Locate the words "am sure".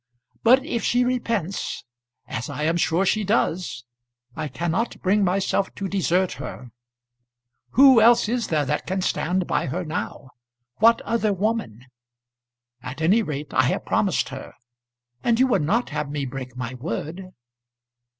2.63-3.05